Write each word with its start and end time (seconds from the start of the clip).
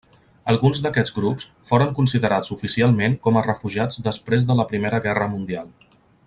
Alguns 0.51 0.79
d'aquests 0.85 1.13
grups 1.17 1.45
foren 1.71 1.91
considerats 1.99 2.51
oficialment 2.57 3.19
com 3.27 3.37
a 3.37 3.45
refugiats 3.49 4.01
després 4.11 4.49
de 4.53 4.57
la 4.63 4.67
Primera 4.73 5.03
Guerra 5.05 5.29
Mundial. 5.37 5.71